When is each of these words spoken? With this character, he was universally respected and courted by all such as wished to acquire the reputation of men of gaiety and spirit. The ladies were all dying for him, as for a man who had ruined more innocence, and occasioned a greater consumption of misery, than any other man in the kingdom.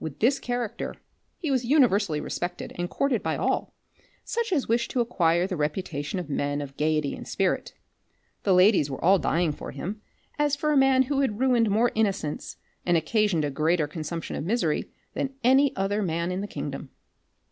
With 0.00 0.18
this 0.18 0.40
character, 0.40 0.96
he 1.38 1.48
was 1.48 1.64
universally 1.64 2.20
respected 2.20 2.72
and 2.76 2.90
courted 2.90 3.22
by 3.22 3.36
all 3.36 3.72
such 4.24 4.52
as 4.52 4.66
wished 4.66 4.90
to 4.90 5.00
acquire 5.00 5.46
the 5.46 5.56
reputation 5.56 6.18
of 6.18 6.28
men 6.28 6.60
of 6.60 6.76
gaiety 6.76 7.14
and 7.14 7.24
spirit. 7.24 7.74
The 8.42 8.52
ladies 8.52 8.90
were 8.90 9.00
all 9.04 9.20
dying 9.20 9.52
for 9.52 9.70
him, 9.70 10.00
as 10.40 10.56
for 10.56 10.72
a 10.72 10.76
man 10.76 11.02
who 11.04 11.20
had 11.20 11.38
ruined 11.38 11.70
more 11.70 11.92
innocence, 11.94 12.56
and 12.84 12.96
occasioned 12.96 13.44
a 13.44 13.50
greater 13.52 13.86
consumption 13.86 14.34
of 14.34 14.42
misery, 14.44 14.90
than 15.14 15.34
any 15.44 15.76
other 15.76 16.02
man 16.02 16.32
in 16.32 16.40
the 16.40 16.48
kingdom. 16.48 16.90